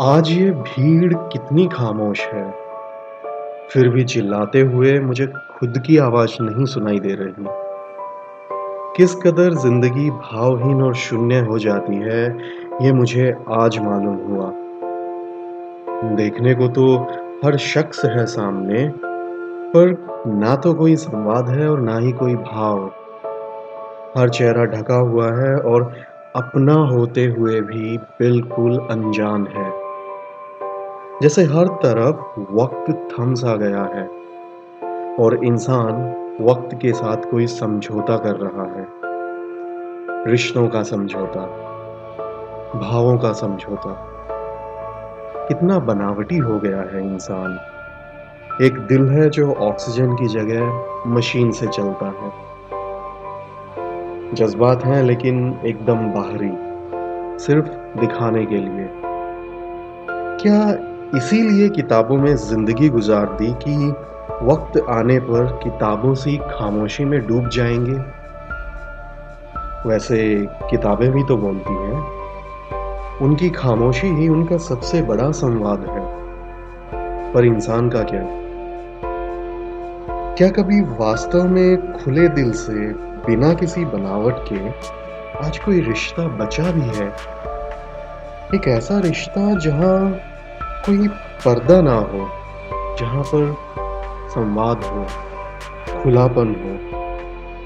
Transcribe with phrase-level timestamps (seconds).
[0.00, 2.50] आज ये भीड़ कितनी खामोश है।
[3.70, 7.44] फिर भी चिल्लाते हुए मुझे खुद की आवाज़ नहीं सुनाई दे रही।
[8.96, 12.38] किस कदर ज़िंदगी भावहीन और शून्य हो जाती है,
[12.82, 14.50] ये मुझे आज मालूम हुआ।
[16.16, 16.96] देखने को तो
[17.44, 18.92] हर शख्स है सामने,
[19.76, 22.86] पर ना तो कोई संवाद है और ना ही कोई भाव।
[24.18, 25.92] हर चेहरा ढका हुआ है और
[26.36, 29.85] अपना होते हुए भी बिल्कुल अनजान है।
[31.22, 34.10] जैसे हर तरफ़ वक्त थम सा गया है
[35.16, 35.92] और इंसान
[36.40, 38.86] वक्त के साथ कोई समझौता कर रहा है।
[40.26, 41.40] रिश्तों का समझौता,
[42.74, 44.06] भावों का समझौता।
[45.48, 47.58] कितना बनावटी हो गया है इंसान।
[48.62, 52.32] एक दिल है जो ऑक्सीजन की जगह मशीन से चलता है।
[54.34, 56.52] जज्बात हैं लेकिन एकदम बाहरी,
[57.38, 58.90] सिर्फ़ दिखाने के लिए।
[60.42, 63.88] क्या इसीलिए किताबों में ज़िंदगी गुजार दी कि
[64.42, 68.26] वक्त आने पर किताबों से खामोशी में डूब जाएँगे।
[69.88, 72.06] वैसे किताबें भी तो बोलती हैं।
[73.18, 76.00] उनकी खामोशी ही उनका सबसे बड़ा संवाद है।
[77.32, 78.24] पर इंसान का क्या?
[80.34, 82.92] क्या कभी वास्तव में खुले दिल से,
[83.26, 84.68] बिना किसी बनावट के,
[85.46, 87.12] आज कोई रिश्ता बचा भी है?
[88.54, 90.20] एक ऐसा रिश्ता जहाँ
[90.84, 91.08] कोई
[91.44, 92.28] पर्दा ना हो,
[93.00, 93.54] जहाँ पर
[94.30, 95.06] संवाद हो,
[96.02, 96.72] खुलापन हो,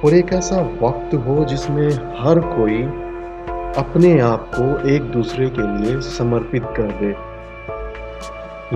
[0.04, 1.88] और एक ऐसा वक्त हो जिसमें
[2.20, 2.82] हर कोई
[3.78, 7.10] अपने आप को एक दूसरे के लिए समर्पित कर दे।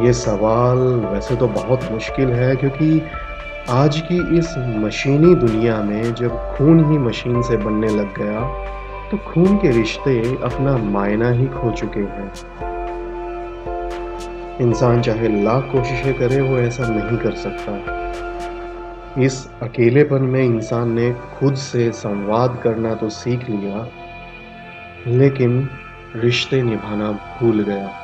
[0.05, 3.03] ये सवाल वैसे तो बहुत मुश्किल है, क्योंकि
[3.71, 8.41] आज की इस मशीनी दुनिया में जब खून ही मशीन से बनने लग गया
[9.11, 12.74] तो खून के रिश्ते अपना मायना ही खो चुके हैं।
[14.61, 21.13] इंसान चाहे लाख कोशिशें करे, वो ऐसा नहीं कर सकता। इस अकेलेपन में इंसान ने
[21.13, 23.89] खुद से संवाद करना तो सीख लिया,
[25.07, 25.69] लेकिन
[26.17, 28.04] रिश्ते निभाना भूल गया।